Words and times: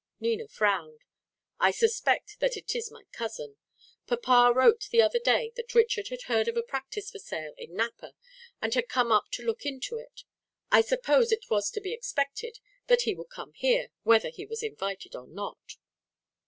Nina 0.19 0.47
frowned. 0.47 1.03
"I 1.59 1.69
suspect 1.69 2.39
that 2.39 2.57
it 2.57 2.75
is 2.75 2.89
my 2.89 3.03
cousin. 3.11 3.57
Papa 4.07 4.51
wrote 4.51 4.87
the 4.89 4.99
other 4.99 5.19
day 5.19 5.53
that 5.55 5.75
Richard 5.75 6.07
had 6.07 6.23
heard 6.23 6.47
of 6.47 6.57
a 6.57 6.63
practice 6.63 7.11
for 7.11 7.19
sale 7.19 7.53
in 7.55 7.75
Napa, 7.75 8.15
and 8.63 8.73
had 8.73 8.89
come 8.89 9.11
up 9.11 9.25
to 9.33 9.43
look 9.45 9.63
into 9.63 9.97
it. 9.97 10.23
I 10.71 10.81
suppose 10.81 11.31
it 11.31 11.51
was 11.51 11.69
to 11.69 11.81
be 11.81 11.93
expected 11.93 12.57
that 12.87 13.03
he 13.03 13.13
would 13.13 13.29
come 13.29 13.53
here, 13.53 13.89
whether 14.01 14.29
he 14.29 14.47
was 14.47 14.63
invited 14.63 15.15
or 15.15 15.27
not." 15.27 15.75